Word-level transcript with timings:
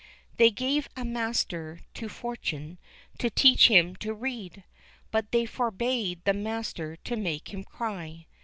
They 0.37 0.49
gave 0.49 0.89
a 0.97 1.05
master 1.05 1.81
to 1.93 2.07
Fortuné 2.07 2.79
to 3.19 3.29
teach 3.29 3.67
him 3.67 3.95
to 3.97 4.15
read, 4.15 4.63
but 5.11 5.31
they 5.31 5.45
forbad 5.45 6.23
the 6.23 6.33
master 6.33 6.95
to 6.95 7.15
make 7.15 7.53
him 7.53 7.63
cry. 7.63 8.25